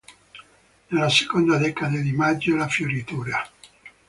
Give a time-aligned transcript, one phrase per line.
[0.87, 3.39] Nella seconda decade di maggio la fioritura.